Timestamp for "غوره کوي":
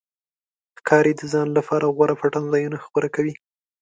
2.89-3.33